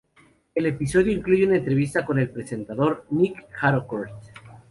El 0.55 0.65
episodio 0.65 1.13
incluye 1.13 1.45
una 1.45 1.57
entrevista 1.57 2.03
con 2.03 2.17
el 2.17 2.31
presentador 2.31 3.05
Nic 3.11 3.37
Harcourt. 3.61 4.09